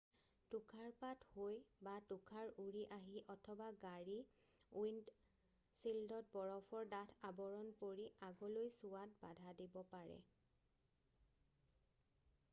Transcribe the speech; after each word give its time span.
তুষাৰপাত 0.53 1.25
হৈ 1.33 1.57
বা 1.87 1.91
তুষাৰ 2.11 2.47
উৰি 2.63 2.85
আহি 2.95 3.19
অথবা 3.33 3.67
গাড়ীৰ 3.83 4.23
উইণ্ডশ্বিল্ডত 4.83 6.31
বৰফৰ 6.55 6.89
ডাঠ 6.95 7.13
আৱৰণ 7.29 7.69
পৰি 7.83 8.07
আগলৈ 8.29 8.71
চোৱাত 8.79 9.19
বাধা 9.27 9.53
দিব 9.61 9.77
পাৰে 9.93 10.17